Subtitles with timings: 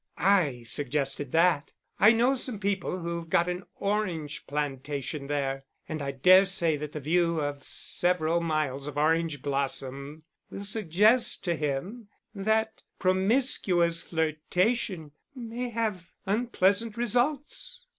[0.17, 1.73] "I suggested that.
[1.99, 5.63] I know some people who've got an orange plantation there.
[5.87, 11.43] And I dare say that the view of several miles of orange blossom will suggest
[11.43, 17.85] to him that promiscuous flirtation may have unpleasant results."